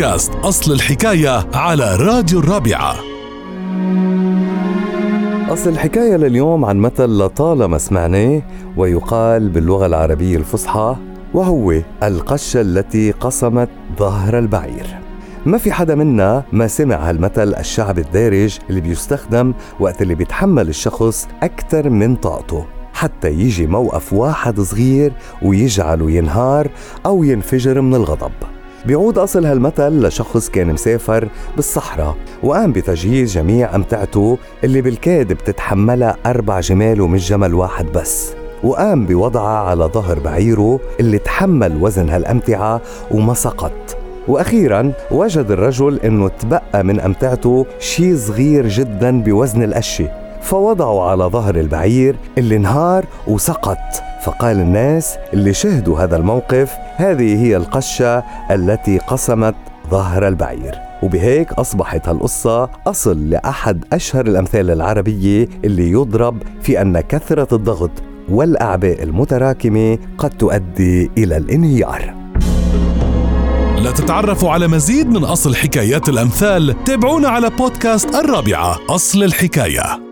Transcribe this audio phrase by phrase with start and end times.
[0.00, 2.94] بودكاست أصل الحكاية على راديو الرابعة.
[5.52, 8.42] أصل الحكاية لليوم عن مثل لطالما سمعناه
[8.76, 10.96] ويقال باللغة العربية الفصحى
[11.34, 13.68] وهو القشة التي قصمت
[13.98, 14.86] ظهر البعير.
[15.46, 21.28] ما في حدا منا ما سمع هالمثل الشعب الدارج اللي بيستخدم وقت اللي بيتحمل الشخص
[21.42, 25.12] أكثر من طاقته حتى يجي موقف واحد صغير
[25.42, 26.68] ويجعله ينهار
[27.06, 28.59] أو ينفجر من الغضب.
[28.86, 36.60] بيعود أصل هالمثل لشخص كان مسافر بالصحراء وقام بتجهيز جميع أمتعته اللي بالكاد بتتحملها أربع
[36.60, 38.32] جمال ومش جمل واحد بس.
[38.64, 43.96] وقام بوضعها على ظهر بعيره اللي تحمل وزن هالأمتعة وما سقط.
[44.28, 50.19] وأخيرا وجد الرجل إنه تبقى من أمتعته شيء صغير جدا بوزن القشة.
[50.42, 53.78] فوضعوا على ظهر البعير اللي انهار وسقط.
[54.24, 59.54] فقال الناس اللي شهدوا هذا الموقف هذه هي القشة التي قسمت
[59.90, 60.74] ظهر البعير.
[61.02, 67.90] وبهيك أصبحت هالقصة أصل لأحد أشهر الأمثال العربية اللي يضرب في أن كثرة الضغط
[68.28, 72.14] والأعباء المتراكمة قد تؤدي إلى الانهيار.
[73.78, 80.09] لتتعرفوا على مزيد من أصل حكايات الأمثال تابعونا على بودكاست الرابعة أصل الحكاية.